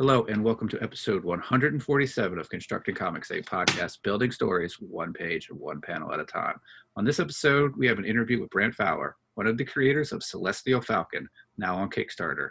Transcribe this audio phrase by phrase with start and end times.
[0.00, 5.48] Hello, and welcome to episode 147 of Constructing Comics, a podcast building stories one page
[5.50, 6.54] and one panel at a time.
[6.94, 10.22] On this episode, we have an interview with Brant Fowler, one of the creators of
[10.22, 12.50] Celestial Falcon, now on Kickstarter.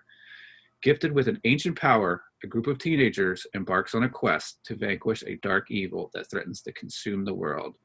[0.84, 5.24] Gifted with an ancient power, a group of teenagers embarks on a quest to vanquish
[5.26, 7.76] a dark evil that threatens to consume the world.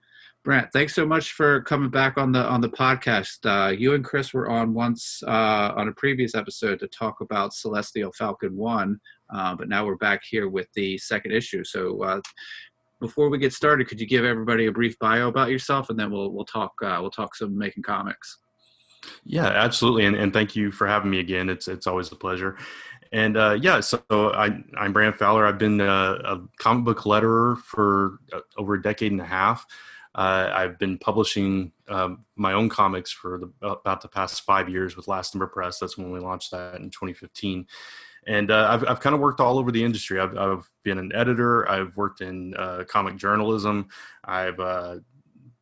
[0.45, 3.38] Brant, thanks so much for coming back on the on the podcast.
[3.45, 7.54] Uh, you and Chris were on once uh, on a previous episode to talk about
[7.54, 8.98] Celestial Falcon One,
[9.32, 11.63] uh, but now we're back here with the second issue.
[11.63, 12.21] So, uh,
[13.00, 16.11] before we get started, could you give everybody a brief bio about yourself, and then
[16.11, 18.38] we'll we'll talk uh, we'll talk some making comics.
[19.24, 21.50] Yeah, absolutely, and, and thank you for having me again.
[21.50, 22.58] It's it's always a pleasure.
[23.13, 25.46] And uh, yeah, so I, I'm Brant Fowler.
[25.46, 28.18] I've been a, a comic book letterer for
[28.57, 29.66] over a decade and a half.
[30.14, 34.97] Uh, I've been publishing um, my own comics for the, about the past five years
[34.97, 35.78] with Last Number Press.
[35.78, 37.66] That's when we launched that in 2015.
[38.27, 40.20] And uh, I've, I've kind of worked all over the industry.
[40.20, 41.69] I've, I've been an editor.
[41.69, 43.88] I've worked in uh, comic journalism.
[44.24, 44.96] I've uh,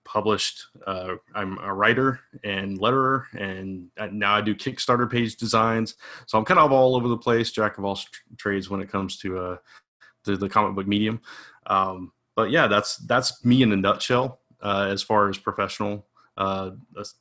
[0.04, 0.66] published.
[0.86, 5.94] Uh, I'm a writer and letterer, and now I do Kickstarter page designs.
[6.26, 7.98] So I'm kind of all over the place, jack of all
[8.36, 9.56] trades when it comes to uh,
[10.24, 11.20] the, the comic book medium.
[11.66, 16.06] Um, but yeah, that's that's me in a nutshell uh, as far as professional.
[16.36, 16.70] Uh,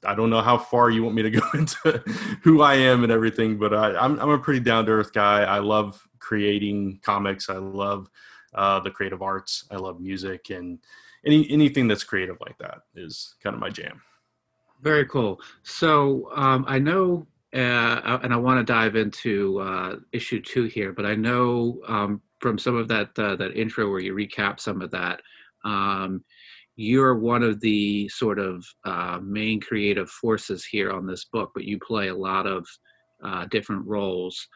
[0.06, 2.04] I don't know how far you want me to go into
[2.44, 5.14] who I am and everything, but I, am I'm, I'm a pretty down to earth
[5.14, 5.44] guy.
[5.44, 7.50] I love creating comics.
[7.50, 8.10] I love
[8.54, 9.66] uh, the creative arts.
[9.72, 10.80] I love music and
[11.26, 14.02] any anything that's creative like that is kind of my jam.
[14.82, 15.42] Very cool.
[15.64, 20.94] So um, I know, uh, and I want to dive into uh, issue two here,
[20.94, 24.82] but I know um, from some of that uh, that intro where you recap some
[24.82, 25.22] of that.
[25.66, 26.24] Um,
[26.80, 31.66] you're one of the sort of uh, main creative forces here on this book, but
[31.66, 32.66] you play a lot of
[33.22, 34.48] uh, different roles.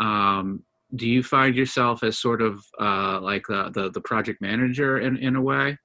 [0.00, 0.64] Um,
[0.96, 5.18] do you find yourself as sort of uh, like the, the, the project manager in
[5.18, 5.78] in a way?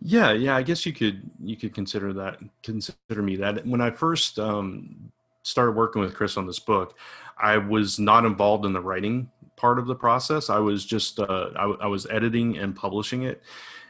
[0.00, 0.56] Yeah, yeah.
[0.56, 3.64] I guess you could you could consider that consider me that.
[3.64, 5.12] When I first um,
[5.44, 6.98] started working with Chris on this book,
[7.38, 10.50] I was not involved in the writing part of the process.
[10.50, 13.42] I was just uh, I, I, was editing and publishing it,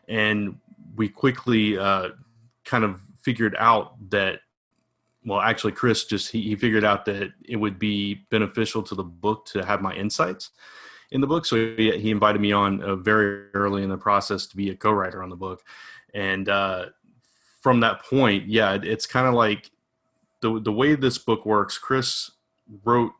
[0.07, 0.59] and
[0.97, 2.11] we quickly uh,
[2.65, 4.41] kind of figured out that.
[5.27, 9.05] Well, actually, Chris just he, he figured out that it would be beneficial to the
[9.05, 10.51] book to have my insights
[11.13, 11.47] in the book.
[11.47, 14.77] So he, he invited me on uh, very early in the process to be a
[14.77, 15.63] co-writer on the book,
[16.13, 16.87] and uh,
[17.63, 19.71] from that point, yeah, it, it's kind of like
[20.43, 21.79] the the way this book works.
[21.79, 22.31] Chris
[22.85, 23.13] wrote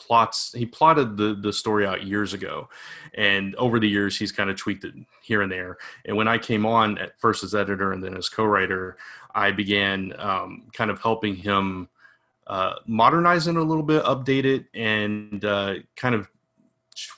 [0.00, 2.68] plots he plotted the the story out years ago.
[3.14, 5.78] And over the years he's kind of tweaked it here and there.
[6.04, 8.96] And when i came on at first as editor and then as co-writer
[9.34, 11.88] i began um, kind of helping him
[12.50, 16.28] uh, modernize it a little bit update it and uh, kind of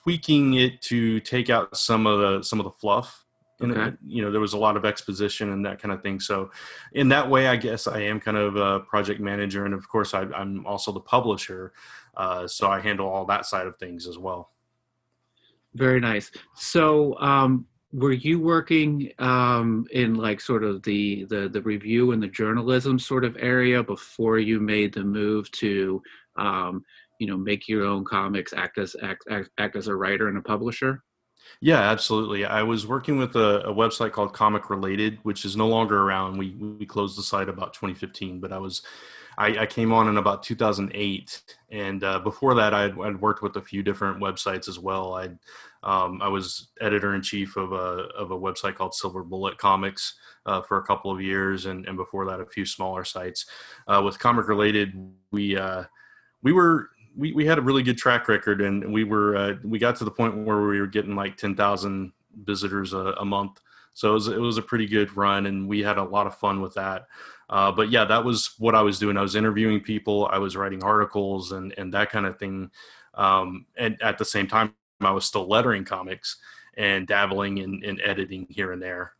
[0.02, 3.24] tweaking it to take out some of the some of the fluff.
[3.60, 3.96] And okay.
[4.04, 6.20] you know there was a lot of exposition and that kind of thing.
[6.20, 6.50] So
[6.92, 9.64] in that way i guess i am kind of a project manager.
[9.64, 11.72] And of course I, am also the publisher
[12.16, 14.50] uh, so i handle all that side of things as well
[15.74, 21.62] very nice so um, were you working um, in like sort of the, the the
[21.62, 26.02] review and the journalism sort of area before you made the move to
[26.36, 26.84] um,
[27.18, 30.38] you know make your own comics act as act, act, act as a writer and
[30.38, 31.02] a publisher
[31.60, 32.44] yeah, absolutely.
[32.44, 36.38] I was working with a, a, website called Comic Related, which is no longer around.
[36.38, 38.82] We we closed the site about 2015, but I was
[39.38, 43.62] I, I came on in about 2008, and uh, before that, I'd, worked with a
[43.62, 45.14] few different websites as well.
[45.14, 45.30] I
[45.84, 50.14] um, I was editor in chief of a of a website called Silver Bullet Comics
[50.46, 53.46] uh, for a couple of years, and and before that, a few smaller sites.
[53.88, 54.92] Uh, with Comic Related,
[55.30, 55.84] we uh,
[56.42, 59.78] we were we, we had a really good track record and we were uh, we
[59.78, 62.12] got to the point where we were getting like 10,000
[62.44, 63.60] visitors a, a, month
[63.92, 66.34] so it was, it was a pretty good run and we had a lot of
[66.34, 67.06] fun with that
[67.52, 69.16] uh, but yeah that was what I was doing.
[69.16, 72.70] I was interviewing people I was writing articles and and that kind of thing.
[73.14, 76.38] Um, and at the same time I was still lettering comics
[76.76, 79.12] and dabbling in, in editing here and there.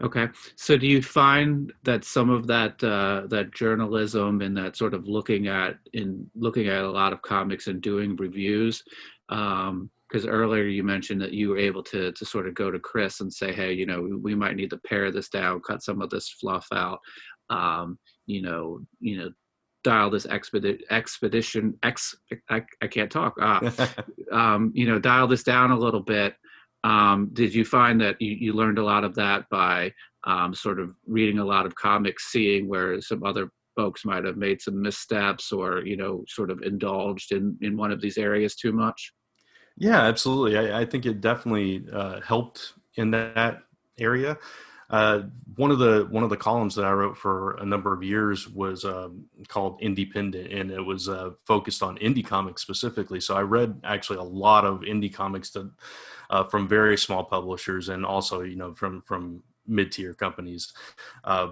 [0.00, 0.28] Okay.
[0.54, 5.08] So do you find that some of that uh, that journalism and that sort of
[5.08, 8.84] looking at in looking at a lot of comics and doing reviews,
[10.08, 13.20] because earlier you mentioned that you were able to to sort of go to Chris
[13.20, 16.10] and say, hey, you know, we might need to pare this down, cut some of
[16.10, 17.00] this fluff out,
[17.50, 19.30] um, you know, you know,
[19.84, 22.14] dial this expedition expedition ex
[22.50, 23.70] I, I can't talk, uh,
[24.32, 26.34] um, you know, dial this down a little bit.
[26.84, 29.92] Um, did you find that you, you, learned a lot of that by
[30.24, 34.36] um, sort of reading a lot of comics, seeing where some other folks might have
[34.36, 38.54] made some missteps or you know sort of indulged in in one of these areas
[38.54, 39.12] too much?
[39.78, 40.58] Yeah, absolutely.
[40.58, 43.62] I, I think it definitely uh, helped in that
[43.98, 44.36] area.
[44.90, 45.22] Uh,
[45.56, 48.48] one of the one of the columns that I wrote for a number of years
[48.48, 53.20] was um, called Independent, and it was uh, focused on indie comics specifically.
[53.20, 55.70] So I read actually a lot of indie comics that,
[56.30, 60.72] uh, from very small publishers, and also you know from from mid tier companies.
[61.22, 61.48] Uh,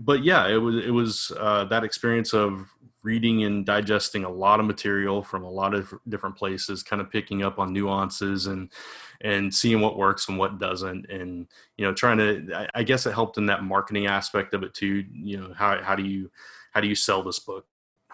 [0.00, 2.68] but yeah, it was it was uh, that experience of
[3.04, 7.10] reading and digesting a lot of material from a lot of different places, kind of
[7.10, 8.72] picking up on nuances and
[9.20, 11.46] and seeing what works and what doesn't, and
[11.76, 12.68] you know, trying to.
[12.74, 15.04] I guess it helped in that marketing aspect of it too.
[15.12, 16.30] You know, how how do you
[16.72, 17.66] how do you sell this book,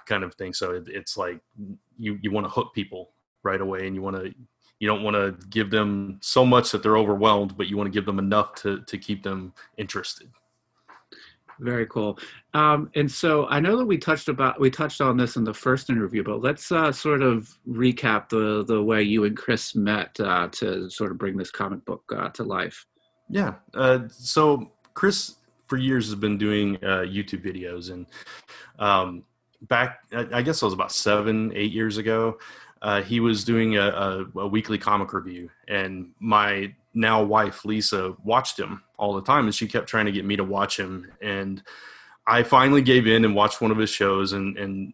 [0.07, 0.53] kind of thing.
[0.53, 1.41] So it, it's like
[1.97, 4.35] you you want to hook people right away, and you want to
[4.81, 7.97] you don't want to give them so much that they're overwhelmed, but you want to
[7.97, 10.29] give them enough to to keep them interested.
[11.61, 12.19] Very cool.
[12.55, 15.53] Um, and so I know that we touched about we touched on this in the
[15.53, 20.19] first interview, but let's uh, sort of recap the the way you and Chris met
[20.21, 22.87] uh, to sort of bring this comic book uh, to life.
[23.29, 23.55] Yeah.
[23.75, 25.37] Uh, so Chris
[25.67, 28.07] for years has been doing uh, YouTube videos, and
[28.79, 29.25] um,
[29.69, 32.39] back I guess it was about seven eight years ago.
[32.81, 38.15] Uh, he was doing a, a, a weekly comic review, and my now wife Lisa
[38.25, 41.11] watched him all the time, and she kept trying to get me to watch him.
[41.23, 41.63] And
[42.27, 44.33] I finally gave in and watched one of his shows.
[44.33, 44.93] And, and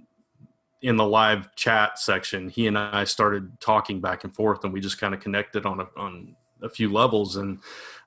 [0.83, 4.81] in the live chat section, he and I started talking back and forth, and we
[4.81, 7.37] just kind of connected on a, on a few levels.
[7.37, 7.59] And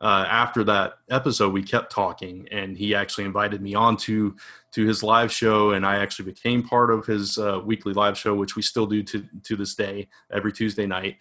[0.02, 4.36] uh, after that episode, we kept talking, and he actually invited me on to
[4.72, 8.36] to his live show, and I actually became part of his uh, weekly live show,
[8.36, 11.18] which we still do to to this day every Tuesday night.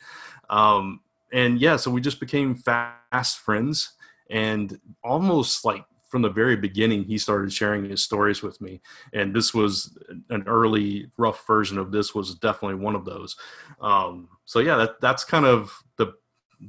[0.50, 1.00] Um,
[1.32, 3.92] and yeah, so we just became fast friends,
[4.30, 8.80] and almost like from the very beginning, he started sharing his stories with me.
[9.12, 9.96] And this was
[10.30, 13.36] an early rough version of this was definitely one of those.
[13.80, 16.14] Um, so yeah, that, that's kind of the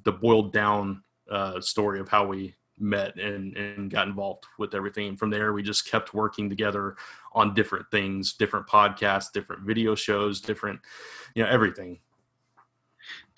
[0.04, 5.08] the boiled down uh, story of how we met and, and got involved with everything.
[5.08, 6.96] And from there, we just kept working together
[7.34, 10.80] on different things, different podcasts, different video shows, different,
[11.34, 12.00] you know, everything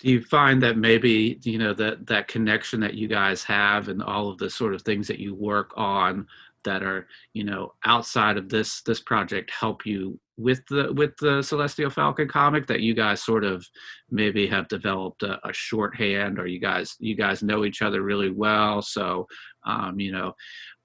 [0.02, 4.02] do you find that maybe you know that that connection that you guys have and
[4.02, 6.26] all of the sort of things that you work on
[6.64, 11.40] that are you know outside of this this project help you with the with the
[11.40, 13.64] celestial falcon comic that you guys sort of
[14.10, 18.30] maybe have developed a, a shorthand or you guys you guys know each other really
[18.30, 18.82] well.
[18.82, 19.28] So
[19.64, 20.34] um, you know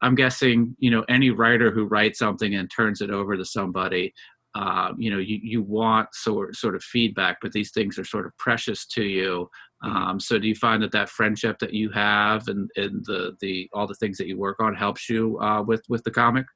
[0.01, 4.13] i'm guessing you know any writer who writes something and turns it over to somebody
[4.57, 8.25] uh, you know you, you want sort sort of feedback but these things are sort
[8.25, 9.47] of precious to you.
[9.83, 9.95] Mm-hmm.
[9.95, 13.69] um, so do you find that that friendship that you have and, and the the
[13.73, 16.47] all the things that you work on helps you uh, with with the comic?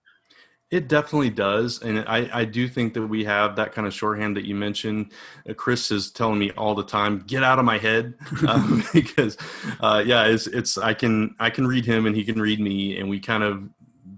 [0.72, 4.36] It definitely does and I, I do think that we have that kind of shorthand
[4.38, 5.12] that you mentioned.
[5.48, 8.16] Uh, chris is telling me all the time get out of my head
[8.48, 9.38] um, because
[9.80, 12.98] uh, yeah it's, it's i can i can read him and he can read me
[12.98, 13.70] and we kind of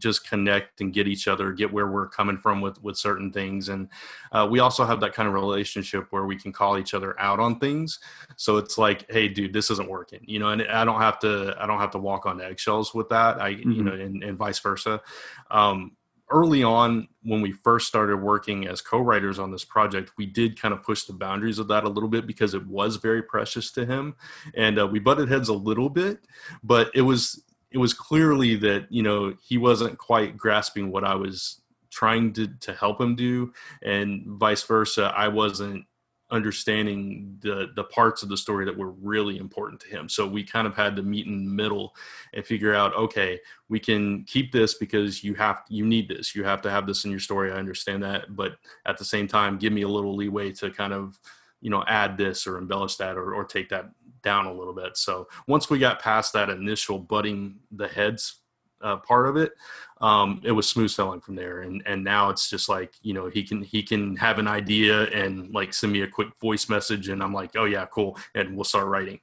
[0.03, 3.69] just connect and get each other, get where we're coming from with with certain things,
[3.69, 3.87] and
[4.31, 7.39] uh, we also have that kind of relationship where we can call each other out
[7.39, 7.99] on things.
[8.35, 11.55] So it's like, hey, dude, this isn't working, you know, and I don't have to
[11.57, 13.41] I don't have to walk on eggshells with that.
[13.41, 13.71] I mm-hmm.
[13.71, 15.01] you know, and, and vice versa.
[15.49, 15.93] Um,
[16.29, 20.73] early on when we first started working as co-writers on this project we did kind
[20.73, 23.85] of push the boundaries of that a little bit because it was very precious to
[23.85, 24.15] him
[24.55, 26.19] and uh, we butted heads a little bit
[26.63, 27.43] but it was
[27.73, 32.47] it was clearly that you know he wasn't quite grasping what I was trying to
[32.47, 33.51] to help him do,
[33.81, 35.11] and vice versa.
[35.15, 35.85] I wasn't
[36.31, 40.07] understanding the the parts of the story that were really important to him.
[40.07, 41.95] So we kind of had to meet in the middle
[42.33, 43.39] and figure out, okay,
[43.69, 46.35] we can keep this because you have you need this.
[46.35, 47.51] You have to have this in your story.
[47.51, 48.53] I understand that, but
[48.85, 51.19] at the same time, give me a little leeway to kind of
[51.61, 53.89] you know add this or embellish that or, or take that
[54.23, 54.97] down a little bit.
[54.97, 58.39] So once we got past that initial butting the heads
[58.81, 59.53] uh, part of it,
[60.01, 61.61] um, it was smooth sailing from there.
[61.61, 65.03] And and now it's just like you know he can he can have an idea
[65.05, 68.55] and like send me a quick voice message, and I'm like, oh yeah, cool, and
[68.55, 69.19] we'll start writing.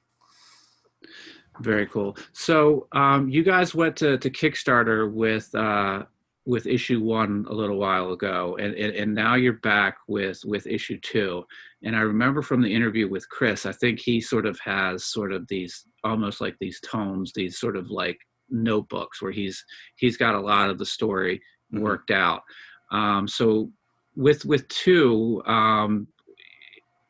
[1.59, 2.17] Very cool.
[2.33, 6.03] So um, you guys went to, to Kickstarter with uh,
[6.45, 10.65] with issue one a little while ago, and, and, and now you're back with with
[10.65, 11.45] issue two.
[11.83, 15.33] And I remember from the interview with Chris, I think he sort of has sort
[15.33, 18.17] of these almost like these tomes, these sort of like
[18.49, 19.63] notebooks where he's
[19.95, 21.41] he's got a lot of the story
[21.73, 21.83] mm-hmm.
[21.83, 22.41] worked out.
[22.91, 23.71] Um, so
[24.15, 26.07] with with two, um,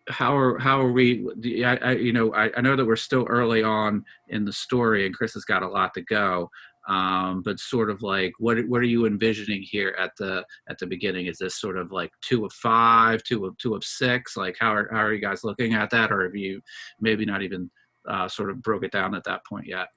[0.08, 1.26] how are how are we?
[1.66, 5.06] I, I you know I, I know that we're still early on in the story,
[5.06, 6.50] and Chris has got a lot to go.
[6.88, 10.88] Um, but sort of like what what are you envisioning here at the at the
[10.88, 11.28] beginning?
[11.28, 14.36] Is this sort of like two of five, two of two of six?
[14.36, 16.62] Like how are how are you guys looking at that, or have you
[17.00, 17.70] maybe not even
[18.08, 19.88] uh, sort of broke it down at that point yet?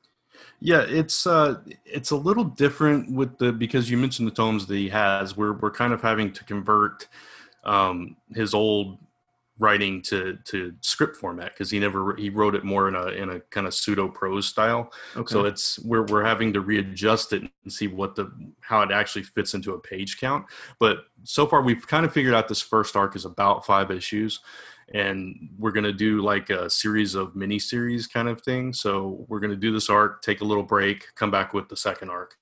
[0.61, 4.77] Yeah, it's uh, it's a little different with the because you mentioned the tomes that
[4.77, 5.37] he has.
[5.37, 7.09] We're we're kind of having to convert
[7.65, 8.99] um, his old
[9.59, 13.31] writing to to script format because he never he wrote it more in a in
[13.31, 14.93] a kind of pseudo prose style.
[15.17, 15.33] Okay.
[15.33, 18.31] So it's we're we're having to readjust it and see what the
[18.61, 20.47] how it actually fits into a page count.
[20.81, 24.41] But so far we've kind of figured out this first arc is about five issues
[24.93, 28.73] and we're going to do like a series of mini series kind of thing.
[28.73, 31.77] So we're going to do this arc, take a little break, come back with the
[31.77, 32.37] second arc,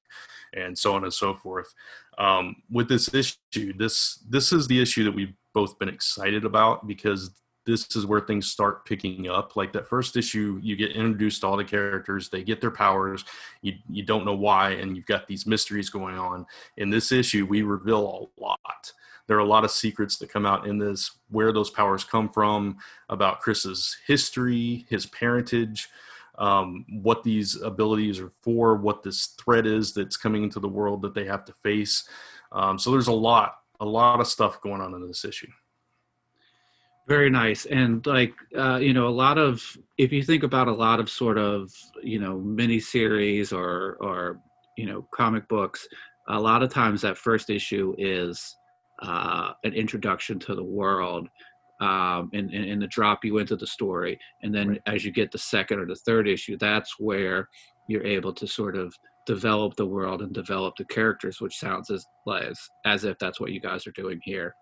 [0.54, 1.72] and so on and so forth.
[2.18, 6.86] Um, with this issue, this this is the issue that we've both been excited about
[6.86, 7.30] because
[7.64, 9.54] this is where things start picking up.
[9.54, 13.24] Like that first issue, you get introduced to all the characters, they get their powers,
[13.60, 16.44] you you don't know why, and you've got these mysteries going on.
[16.76, 18.92] In this issue, we reveal a lot
[19.26, 22.28] there are a lot of secrets that come out in this where those powers come
[22.28, 22.76] from
[23.08, 25.88] about chris's history his parentage
[26.38, 31.02] um, what these abilities are for what this threat is that's coming into the world
[31.02, 32.08] that they have to face
[32.52, 35.50] um, so there's a lot a lot of stuff going on in this issue
[37.08, 39.60] very nice and like uh, you know a lot of
[39.98, 41.70] if you think about a lot of sort of
[42.02, 44.38] you know mini series or or
[44.78, 45.86] you know comic books
[46.28, 48.56] a lot of times that first issue is
[49.02, 51.28] uh, an introduction to the world
[51.80, 54.16] um, and, and, and, the drop you into the story.
[54.42, 54.82] And then right.
[54.86, 57.48] as you get the second or the third issue, that's where
[57.88, 58.94] you're able to sort of
[59.26, 63.52] develop the world and develop the characters, which sounds as as, as if that's what
[63.52, 64.54] you guys are doing here.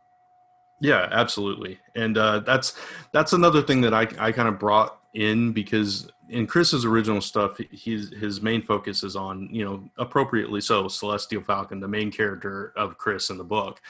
[0.81, 1.79] Yeah, absolutely.
[1.95, 2.75] And uh, that's
[3.13, 7.59] that's another thing that I, I kind of brought in because in Chris's original stuff,
[7.71, 12.73] he's his main focus is on you know appropriately so Celestial Falcon, the main character
[12.77, 13.81] of Chris in the book.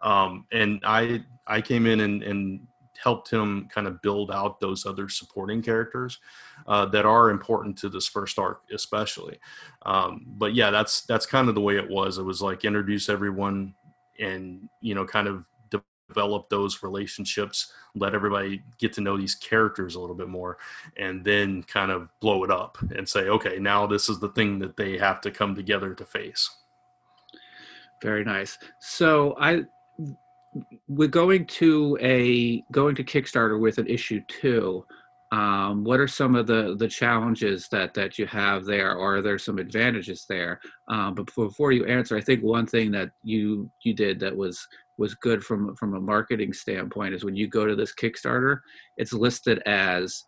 [0.00, 2.67] Um, and I I came in and, and
[3.02, 6.18] helped him kind of build out those other supporting characters
[6.66, 9.38] uh, that are important to this first arc, especially.
[9.86, 12.18] Um, but yeah, that's that's kind of the way it was.
[12.18, 13.74] It was like introduce everyone
[14.18, 15.44] and you know kind of
[16.08, 20.58] develop those relationships, let everybody get to know these characters a little bit more,
[20.96, 24.58] and then kind of blow it up and say, okay, now this is the thing
[24.58, 26.50] that they have to come together to face.
[28.02, 28.58] Very nice.
[28.80, 29.64] So I
[30.88, 34.84] we're going to a going to Kickstarter with an issue two.
[35.30, 39.22] Um, what are some of the the challenges that that you have there, or are
[39.22, 40.60] there some advantages there?
[40.88, 44.66] Um, but before you answer, I think one thing that you you did that was
[44.96, 48.60] was good from from a marketing standpoint is when you go to this Kickstarter,
[48.96, 50.24] it's listed as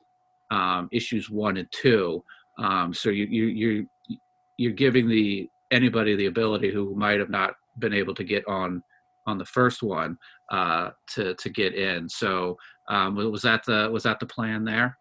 [0.51, 2.23] um, issues one and two.
[2.59, 4.19] Um, so you you you
[4.59, 8.83] you're giving the anybody the ability who might have not been able to get on
[9.27, 10.19] on the first one
[10.51, 12.09] uh, to to get in.
[12.09, 12.57] So
[12.89, 14.97] um, was that the was that the plan there?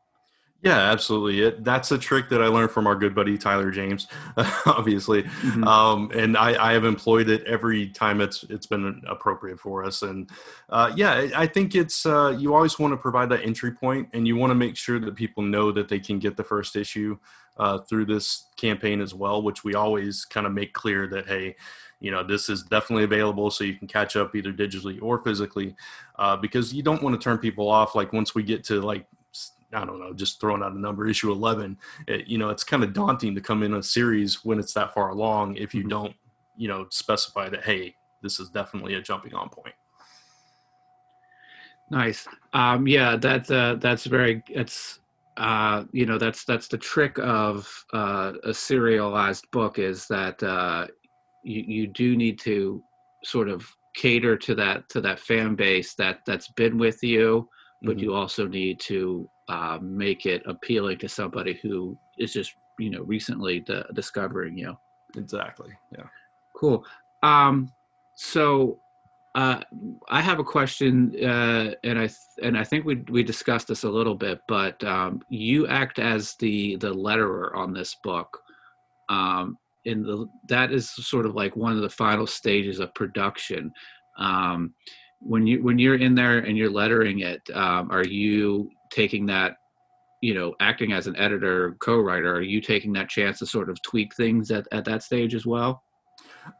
[0.61, 1.41] Yeah, absolutely.
[1.41, 4.07] It, that's a trick that I learned from our good buddy Tyler James,
[4.65, 5.63] obviously, mm-hmm.
[5.63, 10.01] um, and I, I, have employed it every time it's it's been appropriate for us.
[10.01, 10.29] And
[10.67, 14.27] uh, yeah, I think it's uh, you always want to provide that entry point, and
[14.27, 17.17] you want to make sure that people know that they can get the first issue
[17.55, 21.55] uh, through this campaign as well, which we always kind of make clear that hey,
[21.99, 25.75] you know this is definitely available so you can catch up either digitally or physically
[26.17, 29.05] uh, because you don't want to turn people off like once we get to like
[29.73, 31.77] i don't know just throwing out a number issue 11
[32.07, 34.93] it, you know it's kind of daunting to come in a series when it's that
[34.93, 35.89] far along if you mm-hmm.
[35.89, 36.15] don't
[36.57, 39.75] you know specify that hey this is definitely a jumping on point
[41.91, 44.99] nice um yeah that uh, that's very it's
[45.39, 50.85] uh, you know that's that's the trick of uh, a serialized book is that uh,
[51.43, 52.83] you, you do need to
[53.23, 57.47] sort of cater to that to that fan base that that's been with you
[57.81, 58.05] but mm-hmm.
[58.05, 63.01] you also need to uh, make it appealing to somebody who is just you know
[63.03, 64.77] recently d- discovering you
[65.17, 66.05] exactly yeah
[66.55, 66.85] cool
[67.23, 67.71] um
[68.15, 68.79] so
[69.35, 69.61] uh,
[70.09, 73.83] I have a question, uh, and I th- and I think we we discussed this
[73.83, 78.41] a little bit, but um, you act as the the letterer on this book.
[79.07, 83.71] Um, in the that is sort of like one of the final stages of production.
[84.17, 84.73] Um,
[85.19, 89.57] when you when you're in there and you're lettering it um, are you taking that
[90.21, 93.81] you know acting as an editor co-writer are you taking that chance to sort of
[93.81, 95.83] tweak things at, at that stage as well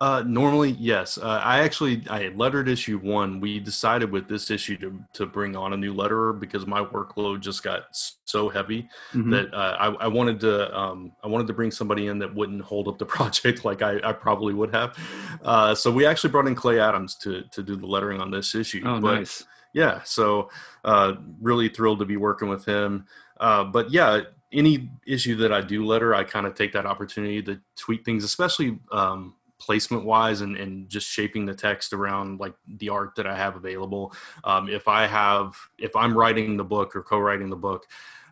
[0.02, 1.18] Uh, normally, yes.
[1.18, 3.40] Uh, I actually I lettered issue one.
[3.40, 7.42] We decided with this issue to to bring on a new letterer because my workload
[7.42, 7.84] just got
[8.26, 9.32] so heavy mm-hmm.
[9.32, 12.62] that uh, I, I, wanted to um, I wanted to bring somebody in that wouldn't
[12.62, 14.98] hold up the project like I, I probably would have.
[15.44, 18.56] Uh, so we actually brought in Clay Adams to to do the lettering on this
[18.56, 18.84] issue.
[18.86, 19.46] Oh, but, nice.
[19.74, 20.02] Yeah.
[20.04, 20.50] So
[20.84, 23.06] uh, really thrilled to be working with him.
[23.40, 27.42] Uh, but yeah, any issue that I do letter, I kind of take that opportunity
[27.44, 32.54] to tweak things, especially um, placement wise and, and just shaping the text around like
[32.78, 34.14] the art that I have available.
[34.44, 37.86] Um, if I have, if I'm writing the book or co-writing the book,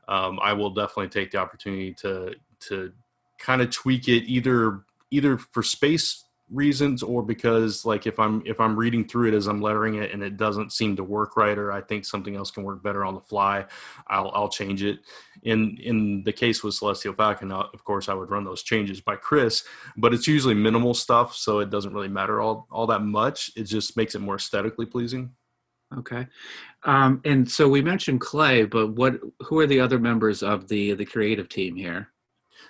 [0.08, 2.94] um, I will definitely take the opportunity to, to
[3.38, 4.82] kind of tweak it either,
[5.12, 9.48] either for space reasons or because like if i'm if i'm reading through it as
[9.48, 12.52] i'm lettering it and it doesn't seem to work right or i think something else
[12.52, 13.66] can work better on the fly
[14.08, 15.00] i'll i'll change it.
[15.44, 19.02] In in the case with celestial falcon uh, of course i would run those changes
[19.02, 19.64] by chris
[19.98, 23.52] but it's usually minimal stuff so it doesn't really matter all all that much.
[23.56, 25.32] It just makes it more aesthetically pleasing.
[25.98, 26.28] Okay.
[26.84, 30.94] Um and so we mentioned clay but what who are the other members of the
[30.94, 32.10] the creative team here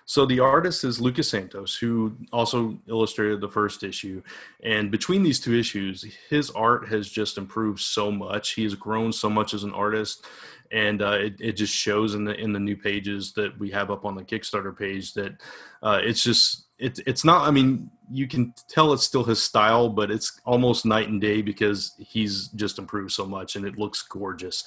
[0.10, 4.22] so the artist is Lucas Santos, who also illustrated the first issue.
[4.64, 8.54] And between these two issues, his art has just improved so much.
[8.54, 10.26] He has grown so much as an artist,
[10.72, 13.92] and uh, it, it just shows in the in the new pages that we have
[13.92, 15.34] up on the Kickstarter page that
[15.84, 17.46] uh, it's just it's it's not.
[17.46, 21.42] I mean, you can tell it's still his style, but it's almost night and day
[21.42, 24.64] because he's just improved so much, and it looks gorgeous.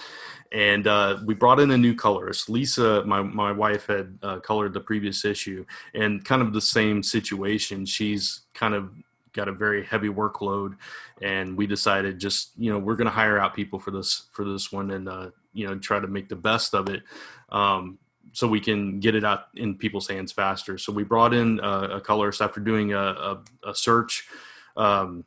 [0.52, 2.50] And uh, we brought in a new colorist.
[2.50, 7.02] Lisa, my my wife, had uh, colored the previous issue, and kind of the same
[7.02, 7.86] situation.
[7.86, 8.90] She's kind of
[9.32, 10.76] got a very heavy workload
[11.22, 14.44] and we decided just you know we're going to hire out people for this for
[14.44, 17.02] this one and uh, you know try to make the best of it
[17.50, 17.96] um,
[18.32, 20.78] so we can get it out in people's hands faster.
[20.78, 24.28] So we brought in a, a colorist after doing a, a, a search.
[24.76, 25.24] Um,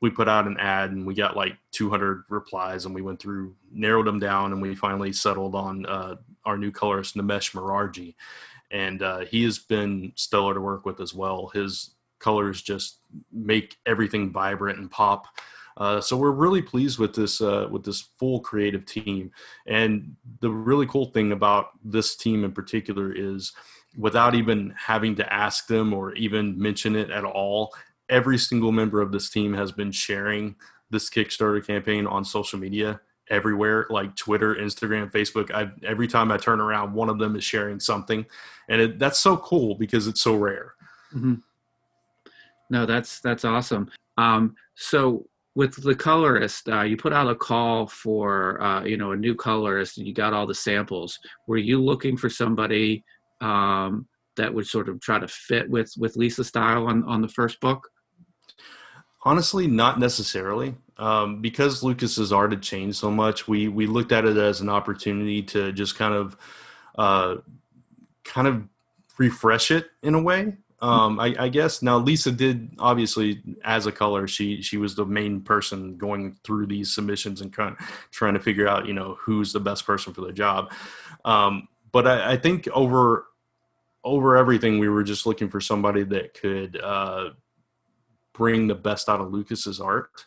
[0.00, 3.54] we put out an ad and we got like 200 replies and we went through,
[3.72, 6.14] narrowed them down, and we finally settled on uh,
[6.44, 8.14] our new colorist, Nimesh Morarji.
[8.70, 11.50] And uh, he has been stellar to work with as well.
[11.52, 12.98] His colors just
[13.32, 15.26] make everything vibrant and pop.
[15.76, 19.30] Uh, so we're really pleased with this uh, with this full creative team.
[19.66, 23.52] And the really cool thing about this team in particular is,
[23.96, 27.74] without even having to ask them or even mention it at all,
[28.08, 30.54] every single member of this team has been sharing
[30.90, 36.36] this Kickstarter campaign on social media everywhere like twitter instagram facebook I, every time i
[36.36, 38.26] turn around one of them is sharing something
[38.68, 40.74] and it, that's so cool because it's so rare
[41.14, 41.36] mm-hmm.
[42.68, 47.86] no that's that's awesome um, so with the colorist, uh, you put out a call
[47.86, 51.18] for uh, you know a new colorist, and you got all the samples.
[51.46, 53.04] Were you looking for somebody
[53.40, 57.28] um, that would sort of try to fit with with Lisa's style on on the
[57.28, 57.88] first book?
[59.22, 60.74] Honestly, not necessarily.
[60.96, 64.68] Um, because Lucas's art had changed so much, we we looked at it as an
[64.68, 66.36] opportunity to just kind of
[66.96, 67.36] uh,
[68.24, 68.64] kind of
[69.18, 73.92] refresh it in a way um, I, I, guess now Lisa did obviously as a
[73.92, 78.40] color she she was the main person going through these submissions and of trying to
[78.40, 80.70] figure out you know who's the best person for the job.
[81.24, 83.24] Um, but I, I, think over
[84.04, 87.30] over everything we were just looking for somebody that could uh,
[88.34, 90.26] bring the best out of Lucas's art.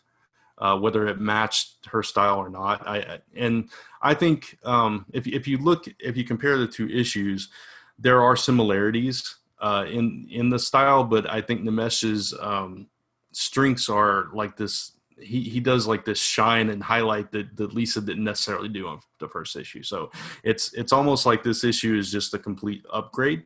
[0.56, 3.68] Uh, whether it matched her style or not, I and
[4.02, 7.48] I think um, if if you look if you compare the two issues,
[7.96, 12.86] there are similarities uh, in in the style, but I think Nimesh's um,
[13.32, 14.92] strengths are like this.
[15.20, 19.00] He he does like this shine and highlight that that Lisa didn't necessarily do on
[19.18, 19.82] the first issue.
[19.82, 20.10] So
[20.44, 23.44] it's it's almost like this issue is just a complete upgrade.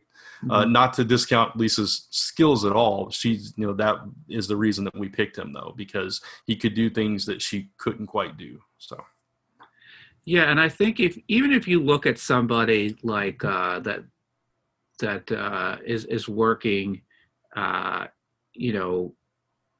[0.50, 0.72] Uh, mm-hmm.
[0.72, 3.10] not to discount Lisa's skills at all.
[3.10, 3.98] She's, you know, that
[4.28, 7.68] is the reason that we picked him though, because he could do things that she
[7.78, 8.60] couldn't quite do.
[8.78, 8.96] So,
[10.24, 14.02] yeah, and I think if even if you look at somebody like uh, that
[15.00, 17.02] that uh, is is working,
[17.56, 18.06] uh,
[18.54, 19.14] you know,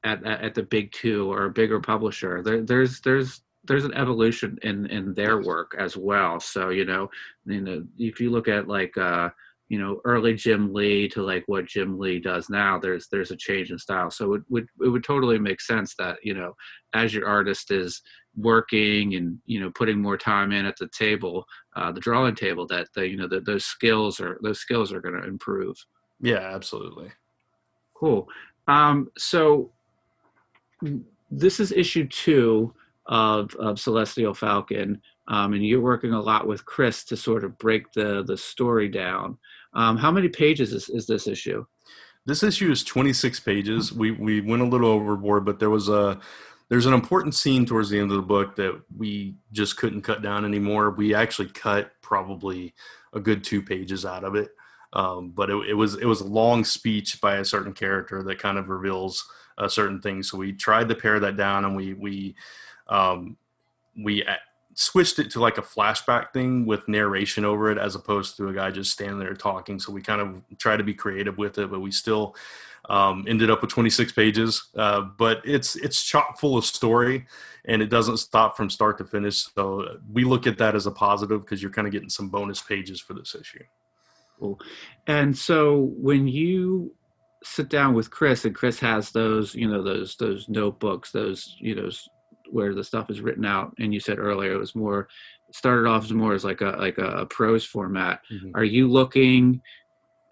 [0.03, 2.41] at, at the big two or a bigger publisher.
[2.41, 6.39] There, there's there's there's an evolution in in their work as well.
[6.39, 7.09] So you know,
[7.45, 9.29] you know, if you look at like uh,
[9.69, 13.37] you know early Jim Lee to like what Jim Lee does now, there's there's a
[13.37, 14.11] change in style.
[14.11, 16.53] So it would it would totally make sense that you know
[16.93, 18.01] as your artist is
[18.35, 22.65] working and you know putting more time in at the table uh, the drawing table
[22.65, 25.77] that the, you know the, those skills are those skills are going to improve.
[26.19, 27.11] Yeah absolutely.
[27.93, 28.27] Cool.
[28.67, 29.71] Um, so
[31.31, 32.73] this is issue two
[33.05, 37.57] of, of celestial falcon um, and you're working a lot with chris to sort of
[37.57, 39.37] break the the story down.
[39.73, 41.65] Um, how many pages is, is this issue?
[42.25, 43.91] This issue is 26 pages.
[43.91, 46.19] We we went a little overboard, but there was a
[46.69, 50.21] there's an important scene towards the end of the book that we just couldn't cut
[50.21, 50.91] down anymore.
[50.91, 52.73] We actually cut probably
[53.13, 54.49] a good two pages out of it.
[54.93, 58.39] Um, but it, it, was it was a long speech by a certain character that
[58.39, 60.21] kind of reveals a certain thing.
[60.23, 62.35] So we tried to pare that down, and we we
[62.87, 63.37] um,
[63.97, 64.23] we
[64.75, 68.53] switched it to like a flashback thing with narration over it, as opposed to a
[68.53, 69.79] guy just standing there talking.
[69.79, 72.35] So we kind of try to be creative with it, but we still
[72.89, 74.69] um, ended up with 26 pages.
[74.75, 77.25] Uh, but it's it's chock full of story,
[77.65, 79.45] and it doesn't stop from start to finish.
[79.53, 82.61] So we look at that as a positive because you're kind of getting some bonus
[82.61, 83.63] pages for this issue.
[84.39, 84.59] Cool.
[85.07, 86.93] And so when you
[87.43, 91.75] sit down with Chris and Chris has those, you know, those those notebooks, those, you
[91.75, 91.89] know,
[92.49, 95.07] where the stuff is written out and you said earlier it was more
[95.53, 98.21] started off as more as like a like a, prose format.
[98.31, 98.51] Mm-hmm.
[98.55, 99.61] Are you looking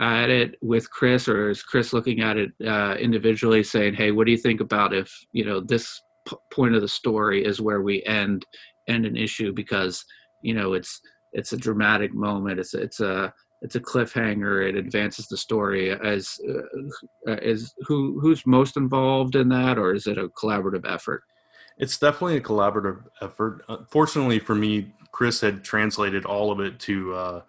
[0.01, 4.25] at it with Chris or is Chris looking at it uh, individually saying, "Hey, what
[4.25, 7.81] do you think about if, you know, this p- point of the story is where
[7.81, 8.45] we end
[8.87, 10.03] end an issue because,
[10.41, 10.99] you know, it's
[11.33, 12.59] it's a dramatic moment.
[12.59, 14.67] It's it's a it's a cliffhanger.
[14.67, 15.91] It advances the story.
[15.91, 16.39] As
[17.27, 21.21] uh, is who who's most involved in that, or is it a collaborative effort?
[21.77, 23.63] It's definitely a collaborative effort.
[23.89, 27.41] Fortunately for me, Chris had translated all of it to uh,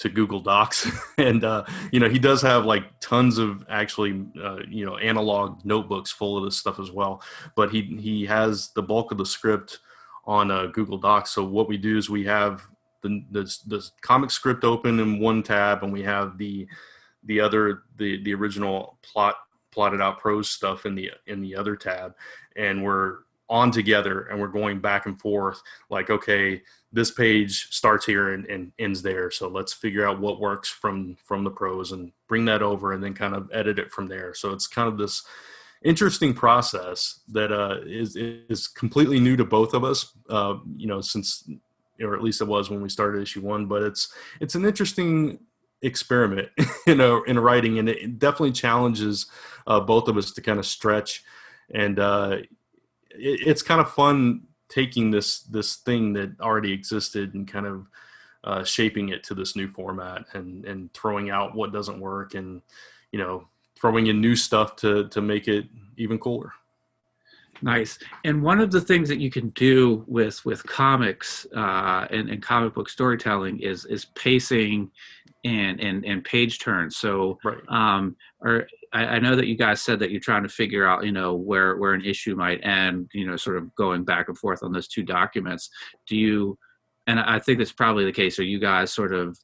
[0.00, 4.58] to Google Docs, and uh, you know he does have like tons of actually uh,
[4.68, 7.22] you know analog notebooks full of this stuff as well.
[7.54, 9.78] But he he has the bulk of the script
[10.24, 11.30] on uh, Google Docs.
[11.30, 12.66] So what we do is we have
[13.02, 16.66] the, the the comic script open in one tab, and we have the
[17.24, 19.36] the other the the original plot
[19.70, 22.14] plotted out prose stuff in the in the other tab,
[22.56, 23.18] and we're
[23.50, 25.60] on together and we're going back and forth
[25.90, 30.40] like okay this page starts here and, and, ends there so let's figure out what
[30.40, 33.92] works from from the prose and bring that over and then kind of edit it
[33.92, 35.22] from there so it's kind of this
[35.82, 41.00] interesting process that uh, is is completely new to both of us uh, you know
[41.00, 41.48] since
[42.02, 43.66] or at least it was when we started issue one.
[43.66, 45.38] But it's it's an interesting
[45.82, 46.48] experiment,
[46.86, 49.26] you know, in writing, and it definitely challenges
[49.66, 51.24] uh, both of us to kind of stretch.
[51.72, 52.38] And uh,
[53.10, 57.86] it, it's kind of fun taking this this thing that already existed and kind of
[58.44, 62.62] uh, shaping it to this new format and and throwing out what doesn't work and
[63.12, 63.46] you know
[63.78, 66.52] throwing in new stuff to to make it even cooler.
[67.62, 67.98] Nice.
[68.24, 72.42] And one of the things that you can do with with comics uh, and, and
[72.42, 74.90] comic book storytelling is is pacing
[75.44, 76.96] and and, and page turns.
[76.96, 77.58] So, right.
[77.68, 81.04] um, or I, I, know that you guys said that you're trying to figure out,
[81.04, 83.10] you know, where where an issue might end.
[83.12, 85.70] You know, sort of going back and forth on those two documents.
[86.08, 86.58] Do you?
[87.06, 88.38] And I think that's probably the case.
[88.38, 89.38] Are you guys sort of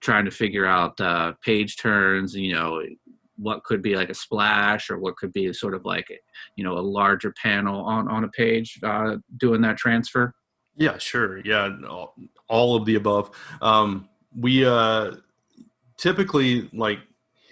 [0.00, 2.34] trying to figure out uh, page turns?
[2.34, 2.82] You know,
[3.36, 6.06] what could be like a splash or what could be sort of like
[6.56, 10.34] you know a larger panel on on a page uh, doing that transfer
[10.76, 11.70] yeah sure yeah
[12.48, 15.12] all, of the above um, we uh,
[15.96, 16.98] typically like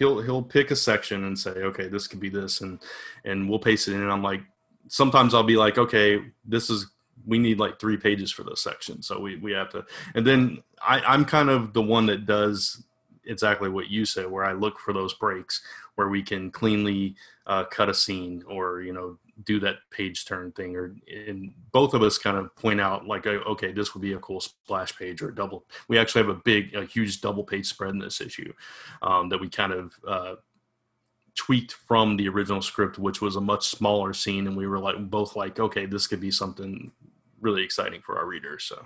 [0.01, 2.79] he'll he'll pick a section and say okay this could be this and
[3.23, 4.01] and we'll paste it in.
[4.01, 4.41] And i'm like
[4.87, 6.87] sometimes i'll be like okay this is
[7.27, 9.03] we need like three pages for this section.
[9.03, 9.85] So we we have to
[10.15, 12.83] and then i i'm kind of the one that does
[13.25, 15.61] exactly what you said, where I look for those breaks
[15.95, 20.51] where we can cleanly uh, cut a scene or you know do that page turn
[20.51, 20.95] thing, or
[21.27, 24.39] and both of us kind of point out like, okay, this would be a cool
[24.39, 25.65] splash page or double.
[25.87, 28.53] We actually have a big, a huge double page spread in this issue
[29.01, 29.93] um, that we kind of.
[30.07, 30.35] Uh,
[31.33, 34.97] tweaked from the original script which was a much smaller scene and we were like
[35.09, 36.91] both like okay this could be something
[37.39, 38.85] really exciting for our readers so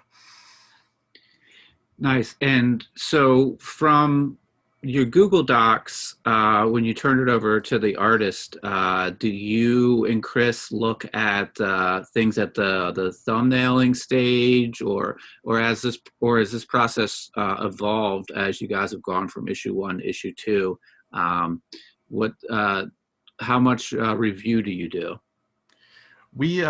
[1.97, 2.35] Nice.
[2.41, 4.37] And so from
[4.85, 10.05] your Google Docs, uh, when you turn it over to the artist, uh, do you
[10.05, 15.97] and Chris look at uh, things at the the thumbnailing stage, or or as this
[16.21, 20.07] or has this process uh, evolved as you guys have gone from issue one to
[20.07, 20.77] issue two?
[21.13, 21.63] Um,
[22.07, 22.85] what uh,
[23.39, 25.15] how much uh, review do you do?
[26.31, 26.63] We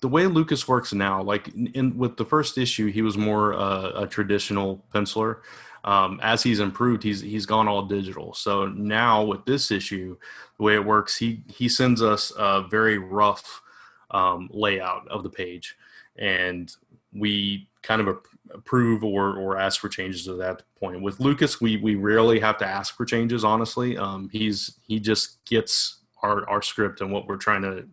[0.00, 4.02] the way Lucas works now, like in with the first issue, he was more uh,
[4.02, 5.38] a traditional penciler.
[5.84, 8.32] Um, as he's improved, he's he's gone all digital.
[8.32, 10.16] So now with this issue,
[10.56, 13.62] the way it works, he he sends us a very rough
[14.10, 15.76] um, layout of the page,
[16.16, 16.74] and
[17.12, 18.18] we kind of
[18.50, 21.02] approve or or ask for changes at that point.
[21.02, 23.44] With Lucas, we we rarely have to ask for changes.
[23.44, 27.86] Honestly, um, he's he just gets our our script and what we're trying to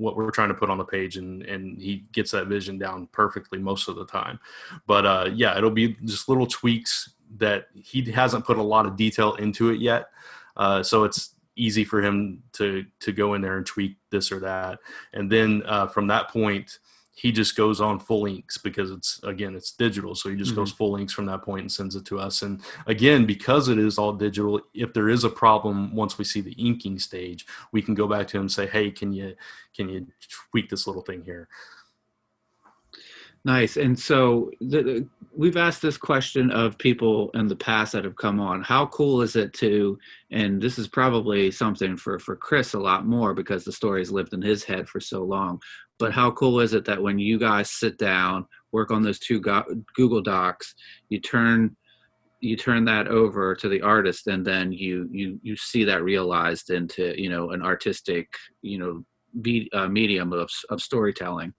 [0.00, 3.06] what we're trying to put on the page and and he gets that vision down
[3.12, 4.38] perfectly most of the time.
[4.86, 8.96] But uh, yeah it'll be just little tweaks that he hasn't put a lot of
[8.96, 10.08] detail into it yet.
[10.56, 14.40] Uh, so it's easy for him to to go in there and tweak this or
[14.40, 14.78] that.
[15.12, 16.78] And then uh, from that point
[17.20, 20.60] he just goes on full inks because it's again it's digital so he just mm-hmm.
[20.60, 23.78] goes full inks from that point and sends it to us and again because it
[23.78, 27.82] is all digital if there is a problem once we see the inking stage we
[27.82, 29.34] can go back to him and say hey can you
[29.76, 30.06] can you
[30.50, 31.48] tweak this little thing here
[33.42, 33.78] Nice.
[33.78, 38.38] And so the, we've asked this question of people in the past that have come
[38.38, 38.62] on.
[38.62, 39.98] How cool is it to,
[40.30, 44.34] and this is probably something for, for Chris a lot more because the story's lived
[44.34, 45.58] in his head for so long.
[46.00, 49.40] But how cool is it that when you guys sit down, work on those two
[49.94, 50.74] Google Docs,
[51.08, 51.76] you turn
[52.42, 56.70] you turn that over to the artist and then you you you see that realized
[56.70, 58.28] into you know an artistic
[58.62, 59.04] you know
[59.42, 61.52] be, uh, medium of, of storytelling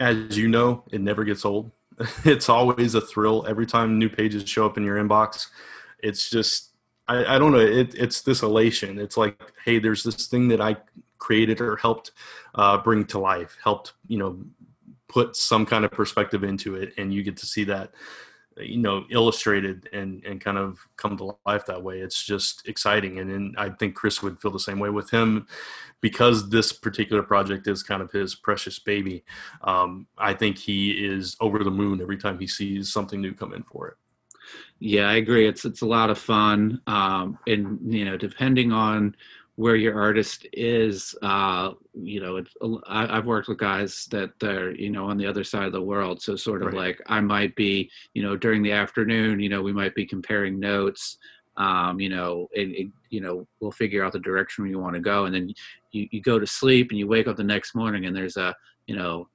[0.00, 1.70] as you know, it never gets old.
[2.24, 5.46] it's always a thrill every time new pages show up in your inbox.
[6.00, 6.70] It's just,
[7.08, 8.98] I, I don't know, it, it's this elation.
[8.98, 10.76] It's like, hey, there's this thing that I
[11.18, 12.12] created or helped
[12.54, 14.38] uh, bring to life, helped, you know,
[15.08, 17.92] put some kind of perspective into it, and you get to see that
[18.60, 22.00] you know illustrated and and kind of come to life that way.
[22.00, 23.18] It's just exciting.
[23.18, 25.46] And, and i think chris would feel the same way with him.
[26.00, 29.24] Because this particular project is kind of his precious baby
[29.62, 33.52] um, i think he is over the moon every time he sees something new come
[33.54, 33.94] in for it.
[34.78, 35.46] Yeah i agree.
[35.46, 36.80] It's it's a lot of fun.
[36.86, 39.16] Um, and you know depending on
[39.58, 42.54] where your artist is uh you know it's,
[42.86, 45.82] I, have worked with guys that are you know on the other side of the
[45.82, 46.76] world so sort of right.
[46.76, 50.60] like i might be you know during the afternoon you know we might be comparing
[50.60, 51.18] notes
[51.56, 55.00] um you know and it, you know we'll figure out the direction we want to
[55.00, 55.52] go and then
[55.90, 58.54] you, you go to sleep and you wake up the next morning and there's a
[58.86, 59.26] you know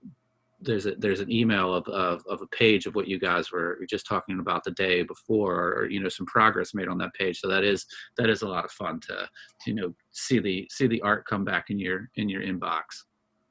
[0.64, 3.80] there's a there's an email of, of, of a page of what you guys were
[3.90, 7.40] just talking about the day before or you know some progress made on that page.
[7.40, 7.86] So that is
[8.18, 9.28] that is a lot of fun to, to
[9.66, 12.82] you know see the see the art come back in your in your inbox.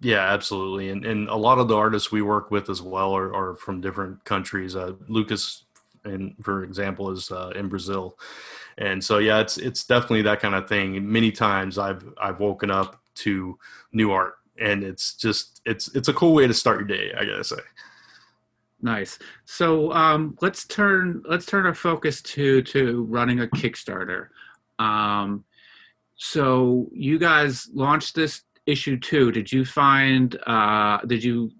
[0.01, 0.89] Yeah absolutely.
[0.89, 3.81] And and a lot of the artists we work with as well are, are from
[3.81, 4.75] different countries.
[4.77, 5.65] Uh, lucas
[6.05, 8.19] and for example is uh, in brazil.
[8.79, 12.71] And so yeah it's it's definitely that kind of thing many times i've i've woken
[12.71, 13.59] up to
[13.93, 17.25] new art and it's just it's it's a cool way to start your day i
[17.25, 17.57] gotta say.
[18.83, 19.21] Nice.
[19.45, 24.27] So um, let's turn let's turn our focus to to running a kickstarter.
[24.81, 25.45] Um,
[26.17, 29.31] so you guys launched this issue too.
[29.31, 31.53] Did you find uh, did you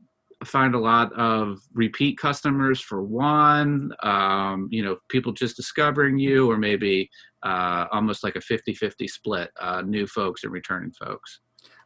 [0.45, 3.93] find a lot of repeat customers for one?
[4.03, 7.09] Um, you know people just discovering you or maybe
[7.45, 11.41] uh, almost like a 50-50 split uh, new folks and returning folks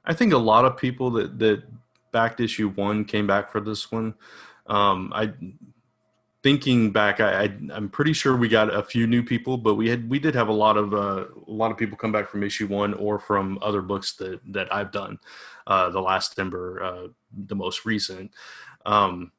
[0.06, 1.62] I think a lot of people that that
[2.12, 4.14] backed issue one came back for this one.
[4.66, 5.32] Um, I
[6.46, 9.88] thinking back, I, I am pretty sure we got a few new people, but we
[9.88, 12.44] had we did have a lot of uh, a lot of people come back from
[12.44, 15.18] issue one or from other books that that I've done.
[15.66, 17.08] Uh, the last Timber, uh,
[17.48, 18.32] the most recent.
[18.84, 19.32] Um,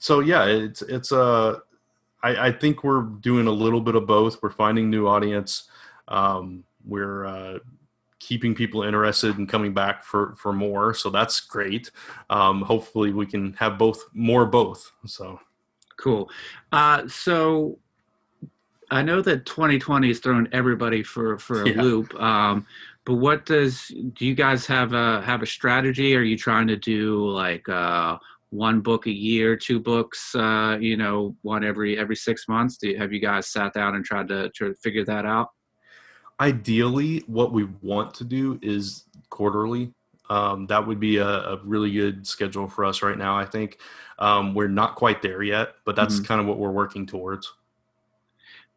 [0.00, 1.12] so yeah, it's it's.
[1.12, 1.60] Uh,
[2.24, 4.42] I, I think we're doing a little bit of both.
[4.42, 5.68] We're finding new audience.
[6.08, 7.58] Um, we're uh,
[8.22, 10.94] keeping people interested and coming back for for more.
[10.94, 11.90] So that's great.
[12.30, 14.90] Um, hopefully we can have both more both.
[15.06, 15.40] So.
[15.96, 16.30] Cool.
[16.70, 17.78] Uh, so
[18.90, 21.80] i know that 2020 has thrown everybody for for a yeah.
[21.80, 22.66] loop um,
[23.04, 26.14] but what does do you guys have a have a strategy?
[26.14, 28.16] Are you trying to do like uh,
[28.50, 32.76] one book a year two books uh, you know one every every six months?
[32.76, 35.48] Do you, have you guys sat down and tried to, to figure that out
[36.42, 39.94] ideally what we want to do is quarterly.
[40.28, 43.78] Um, that would be a, a, really good schedule for us right now i think.
[44.18, 46.24] Um, we're not quite there yet but that's mm-hmm.
[46.24, 47.52] kind of what we're working towards.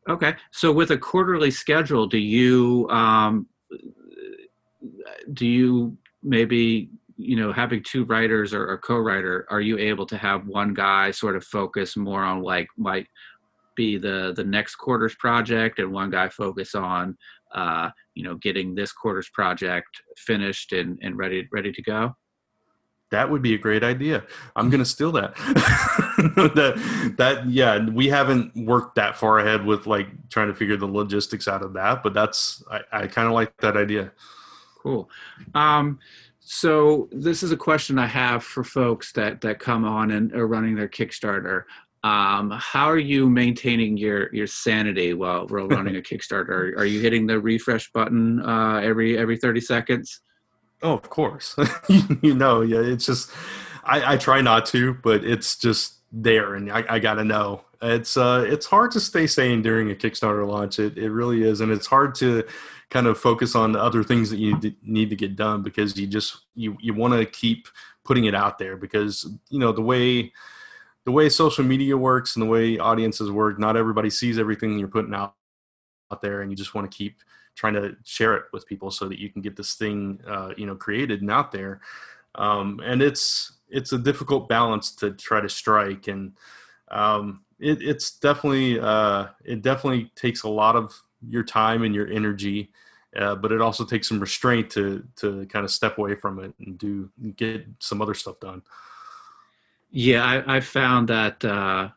[0.08, 3.48] Okay so with a quarterly schedule do you um,
[5.34, 10.18] do you maybe you know having two writers or a co-writer are you able to
[10.18, 13.08] have one guy sort of focus more on like might
[13.76, 17.18] be the the next quarter's project and one guy focus on
[17.56, 19.88] uh, you know, getting this quarter's project
[20.18, 22.16] finished and, and ready ready to go?
[23.12, 24.24] That would be a great idea.
[24.56, 25.36] I'm going to steal that.
[26.56, 27.14] that.
[27.18, 31.48] That yeah, we haven't worked that far ahead with like trying to figure the logistics
[31.48, 34.12] out of that, but that's I, I kind of like that idea.
[34.82, 35.10] Cool.
[35.54, 36.00] Um,
[36.40, 40.48] so this is a question I have for folks that that come on and are
[40.48, 41.64] running their Kickstarter.
[42.06, 46.78] Um, how are you maintaining your your sanity while we're running a Kickstarter?
[46.78, 50.22] Are, you hitting the refresh button uh, every every thirty seconds?
[50.84, 51.56] Oh, of course.
[52.22, 52.82] you know, yeah.
[52.82, 53.32] It's just
[53.84, 57.66] I, I, try not to, but it's just there, and I, I got to know.
[57.82, 60.78] it's uh, it's hard to stay sane during a Kickstarter launch.
[60.78, 62.44] It it really is, and it's hard to
[62.92, 66.38] kind of focus on other things that you need to get done because you just
[66.54, 67.68] you you want to keep
[68.04, 70.32] putting it out there because you know the way
[71.06, 74.88] the way social media works and the way audiences work, not everybody sees everything you're
[74.88, 75.36] putting out
[76.12, 77.18] out there, and you just want to keep
[77.56, 80.66] trying to share it with people so that you can get this thing uh, you
[80.66, 81.80] know created and out there.
[82.36, 86.34] Um, and it's it's a difficult balance to try to strike, and
[86.90, 92.08] um, it, it's definitely uh, it definitely takes a lot of your time and your
[92.08, 92.72] energy.
[93.16, 96.54] Uh, but it also takes some restraint to to kind of step away from it
[96.60, 98.62] and do get some other stuff done.
[99.98, 101.88] Yeah, I, I found that uh,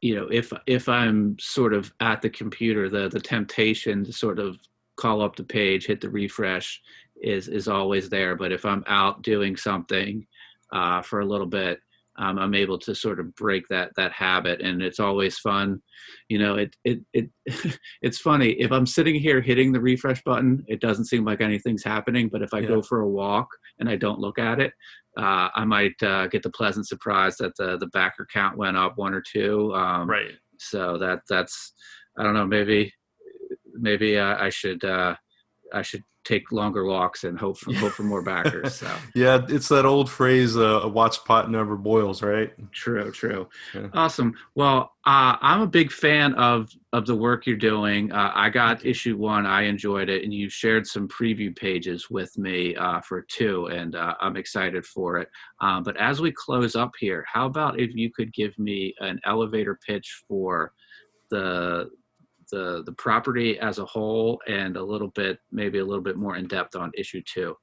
[0.00, 4.38] you know if if I'm sort of at the computer, the the temptation to sort
[4.38, 4.58] of
[4.96, 6.80] call up the page, hit the refresh
[7.20, 8.36] is is always there.
[8.36, 10.24] But if I'm out doing something
[10.72, 11.80] uh, for a little bit,
[12.18, 15.82] um, I'm able to sort of break that that habit, and it's always fun.
[16.28, 17.30] You know, it it it
[18.02, 21.84] it's funny if I'm sitting here hitting the refresh button, it doesn't seem like anything's
[21.84, 22.28] happening.
[22.28, 22.68] But if I yeah.
[22.68, 23.48] go for a walk
[23.78, 24.72] and I don't look at it,
[25.16, 28.96] uh, I might uh, get the pleasant surprise that the the backer count went up
[28.96, 29.74] one or two.
[29.74, 30.32] Um, right.
[30.58, 31.74] So that that's
[32.18, 32.92] I don't know maybe
[33.74, 35.16] maybe uh, I should uh,
[35.72, 38.74] I should take longer walks and hope for, hope for more backers.
[38.74, 42.52] So yeah, it's that old phrase, uh, "A watch pot never boils," right?
[42.72, 43.48] True, true.
[43.74, 43.88] Yeah.
[43.94, 44.34] Awesome.
[44.54, 48.12] Well, uh, I'm a big fan of of the work you're doing.
[48.12, 49.46] Uh, I got issue one.
[49.46, 53.94] I enjoyed it, and you shared some preview pages with me uh, for two, and
[53.94, 55.28] uh, I'm excited for it.
[55.60, 59.20] Um, but as we close up here, how about if you could give me an
[59.24, 60.72] elevator pitch for
[61.30, 61.88] the
[62.50, 66.36] the the property as a whole and a little bit maybe a little bit more
[66.36, 67.56] in depth on issue two.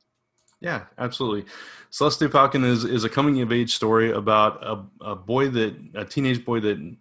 [0.61, 1.45] Yeah, absolutely.
[1.89, 6.05] Celestial Falcon is is a coming of age story about a, a boy that a
[6.05, 6.95] teenage boy that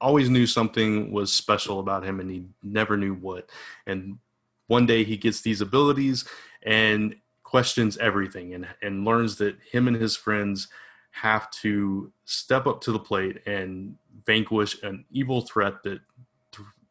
[0.00, 3.48] always knew something was special about him and he never knew what.
[3.86, 4.18] And
[4.66, 6.24] one day he gets these abilities
[6.62, 10.68] and questions everything and, and learns that him and his friends
[11.10, 13.96] have to step up to the plate and
[14.26, 16.00] vanquish an evil threat that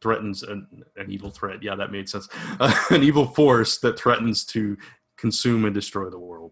[0.02, 1.64] threatens an, an evil threat.
[1.64, 2.28] Yeah, that made sense.
[2.60, 4.78] Uh, an evil force that threatens to
[5.18, 6.52] consume and destroy the world.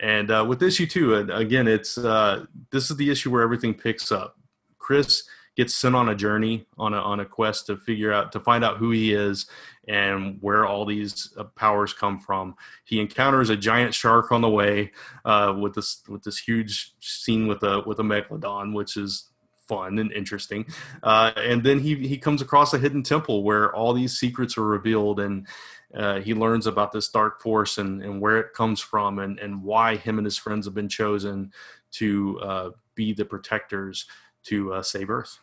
[0.00, 4.12] And uh, with issue two, again, it's uh, this is the issue where everything picks
[4.12, 4.36] up.
[4.78, 5.24] Chris
[5.56, 8.64] gets sent on a journey on a on a quest to figure out to find
[8.64, 9.46] out who he is
[9.88, 12.54] and where all these uh, powers come from.
[12.84, 14.92] He encounters a giant shark on the way
[15.24, 19.30] uh, with this with this huge scene with a with a megalodon, which is
[19.68, 20.66] fun and interesting.
[21.02, 24.64] Uh, and then he he comes across a hidden temple where all these secrets are
[24.66, 25.46] revealed, and
[25.94, 29.62] uh, he learns about this dark force and, and where it comes from, and and
[29.62, 31.52] why him and his friends have been chosen
[31.90, 34.06] to uh, be the protectors
[34.44, 35.38] to uh, save Earth.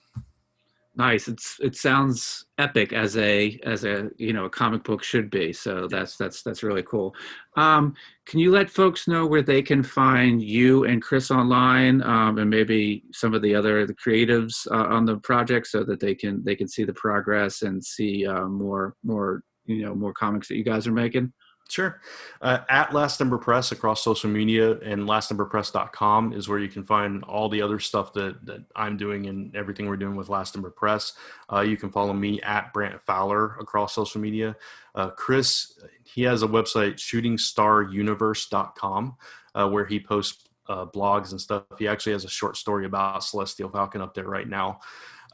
[0.98, 1.28] Nice.
[1.28, 5.52] It's it sounds epic as a as a you know a comic book should be.
[5.52, 7.14] So that's that's that's really cool.
[7.58, 12.38] Um, can you let folks know where they can find you and Chris online, um,
[12.38, 16.16] and maybe some of the other the creatives uh, on the project, so that they
[16.16, 20.48] can they can see the progress and see uh, more more you know more comics
[20.48, 21.34] that you guys are making.
[21.68, 22.00] Sure.
[22.42, 27.24] Uh, at Last Ember Press across social media and lastemberpress.com is where you can find
[27.24, 30.70] all the other stuff that, that I'm doing and everything we're doing with Last Ember
[30.70, 31.14] Press.
[31.52, 34.56] Uh, you can follow me at Brant Fowler across social media.
[34.94, 39.16] Uh, Chris, he has a website, shootingstaruniverse.com,
[39.56, 41.64] uh, where he posts uh, blogs and stuff.
[41.80, 44.82] He actually has a short story about Celestial Falcon up there right now.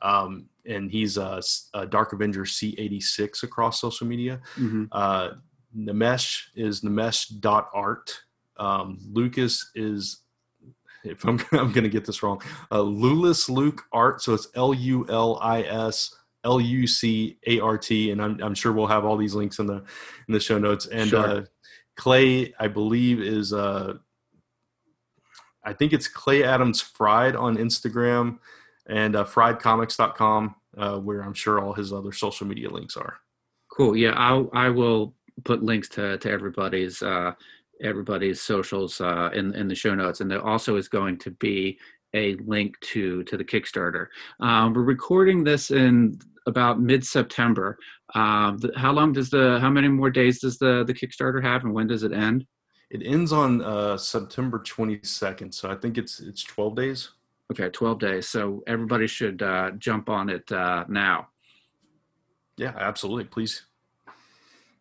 [0.02, 1.42] Um, and he's a,
[1.74, 4.40] a, Dark Avenger C86 across social media.
[4.56, 5.38] Mm-hmm
[5.78, 8.22] Nimesh is nimesh.art.
[8.58, 10.22] Um, Lucas is,
[11.04, 14.22] if I'm, I'm going to get this wrong, uh, Lulis Luke Art.
[14.22, 18.12] So it's L U L I S L U C A R T.
[18.12, 19.84] And I'm, I'm sure we'll have all these links in the
[20.28, 20.86] in the show notes.
[20.88, 21.20] And sure.
[21.20, 21.42] uh,
[21.96, 23.94] Clay, I believe, is uh,
[25.64, 28.40] I think it's Clay Adams Fried on Instagram
[28.88, 33.18] and uh, friedcomics.com, uh, where I'm sure all his other social media links are.
[33.72, 33.96] Cool.
[33.96, 37.34] Yeah, I I will put links to to everybody's uh,
[37.82, 41.80] everybody's socials uh, in in the show notes, and there also is going to be
[42.14, 44.08] a link to to the Kickstarter.
[44.40, 47.78] Um, we're recording this in about mid September.
[48.14, 51.74] Um, how long does the how many more days does the the Kickstarter have, and
[51.74, 52.46] when does it end?
[52.90, 57.10] It ends on uh, September 22nd, so I think it's it's 12 days.
[57.52, 58.28] Okay, 12 days.
[58.28, 61.28] So everybody should uh, jump on it uh, now.
[62.58, 63.26] Yeah, absolutely.
[63.26, 63.66] Please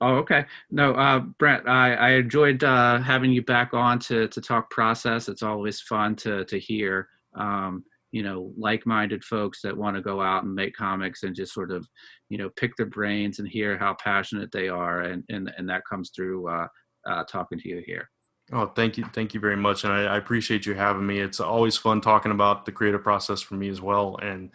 [0.03, 0.46] Oh, okay.
[0.70, 5.28] No, uh, Brent, I, I enjoyed uh, having you back on to to talk process.
[5.28, 7.09] It's always fun to to hear.
[7.34, 11.53] Um, you know like-minded folks that want to go out and make comics and just
[11.53, 11.86] sort of
[12.28, 15.82] you know pick their brains and hear how passionate they are and and, and that
[15.88, 16.66] comes through uh,
[17.07, 18.11] uh, talking to you here
[18.53, 21.40] oh thank you thank you very much and I, I, appreciate you having me it's
[21.40, 24.51] always fun talking about the creative process for me as well and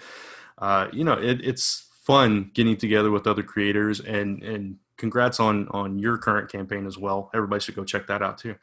[0.58, 5.68] uh, you know it, it's fun getting together with other creators and and congrats on
[5.70, 8.56] on your current campaign as well everybody should go check that out too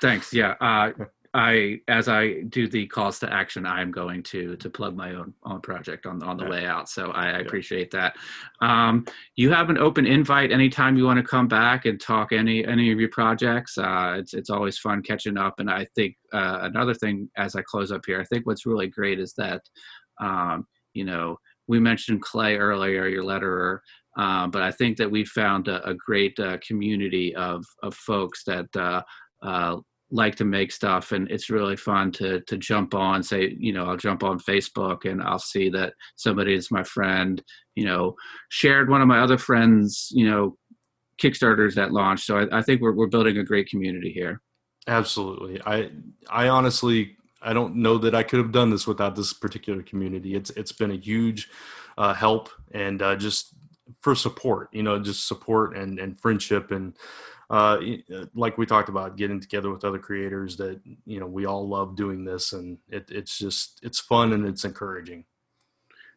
[0.00, 0.90] thanks yeah uh,
[1.32, 5.32] I as I do the calls to action, I'm going to to plug my own
[5.44, 6.50] own project on on the yeah.
[6.50, 6.88] way out.
[6.88, 8.16] So I, I appreciate that.
[8.60, 9.06] Um,
[9.36, 12.90] you have an open invite anytime you want to come back and talk any any
[12.90, 13.78] of your projects.
[13.78, 15.60] Uh, it's it's always fun catching up.
[15.60, 18.88] And I think uh, another thing as I close up here, I think what's really
[18.88, 19.62] great is that
[20.20, 21.36] um, you know
[21.68, 23.78] we mentioned Clay earlier, your letterer.
[24.16, 28.44] Uh, but I think that we found a, a great uh, community of of folks
[28.44, 29.02] that uh,
[29.42, 29.76] uh,
[30.10, 33.86] like to make stuff and it's really fun to to jump on say you know
[33.86, 37.42] i'll jump on facebook and i'll see that somebody is my friend
[37.76, 38.14] you know
[38.48, 40.56] shared one of my other friends you know
[41.22, 44.40] kickstarters that launched so i, I think we're, we're building a great community here.
[44.86, 45.60] Absolutely.
[45.66, 45.90] I
[46.28, 50.34] i honestly i don't know that i could have done this without this particular community.
[50.34, 51.48] It's it's been a huge
[51.98, 53.54] uh, help and uh, just
[54.00, 56.96] for support you know just support and and friendship and
[57.50, 57.80] uh,
[58.14, 61.68] uh, like we talked about getting together with other creators that you know we all
[61.68, 65.24] love doing this and it, it's just it's fun and it's encouraging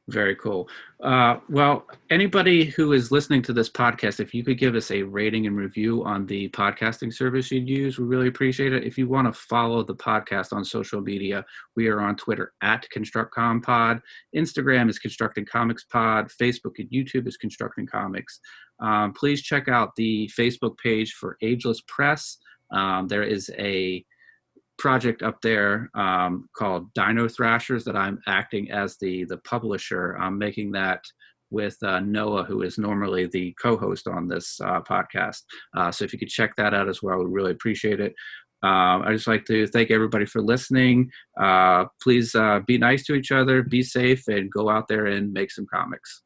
[0.10, 0.68] very cool.
[1.02, 5.04] Uh, well, anybody who is listening to this podcast, if you could give us a
[5.04, 8.84] rating and review on the podcasting service you'd use, we really appreciate it.
[8.84, 11.46] If you want to follow the podcast on social media,
[11.78, 14.02] we are on Twitter at ConstructComPod.
[14.36, 16.30] Instagram is Constructing Comics Pod.
[16.30, 18.42] Facebook and YouTube is Constructing Comics.
[18.82, 22.40] Um, please check out the Facebook page for Ageless Press.
[22.72, 24.04] Um, there is a
[24.78, 30.18] project up there um, called Dino Thrashers that I'm acting as the the publisher.
[30.20, 31.04] I'm making that
[31.52, 35.42] with uh, Noah, who is normally the co-host on this uh, podcast.
[35.78, 38.14] Uh, so if you could check that out as well, we really appreciate it.
[38.64, 41.12] Um, I just like to thank everybody for listening.
[41.40, 45.32] Uh, please uh, be nice to each other, be safe, and go out there and
[45.32, 46.23] make some comics.